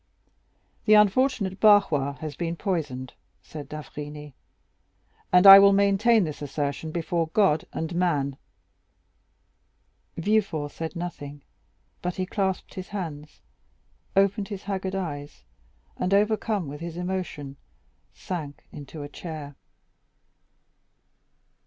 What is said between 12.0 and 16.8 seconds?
but he clasped his hands, opened his haggard eyes, and, overcome